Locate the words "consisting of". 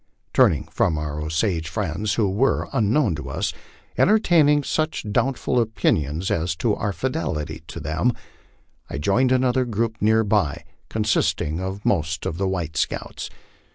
10.89-11.85